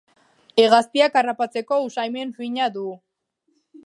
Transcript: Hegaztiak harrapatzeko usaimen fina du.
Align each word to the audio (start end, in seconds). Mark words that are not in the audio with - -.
Hegaztiak 0.61 1.19
harrapatzeko 1.21 1.77
usaimen 1.89 2.31
fina 2.39 2.71
du. 2.79 2.87